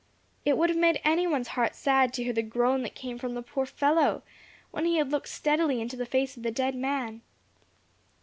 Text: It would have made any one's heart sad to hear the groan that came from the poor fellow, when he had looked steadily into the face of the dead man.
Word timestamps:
It 0.45 0.57
would 0.57 0.71
have 0.71 0.79
made 0.79 0.99
any 1.03 1.27
one's 1.27 1.49
heart 1.49 1.75
sad 1.75 2.11
to 2.15 2.23
hear 2.23 2.33
the 2.33 2.41
groan 2.41 2.81
that 2.81 2.95
came 2.95 3.19
from 3.19 3.35
the 3.35 3.43
poor 3.43 3.67
fellow, 3.67 4.23
when 4.71 4.85
he 4.85 4.95
had 4.97 5.11
looked 5.11 5.29
steadily 5.29 5.79
into 5.79 5.95
the 5.95 6.07
face 6.07 6.35
of 6.35 6.41
the 6.41 6.49
dead 6.49 6.73
man. 6.73 7.21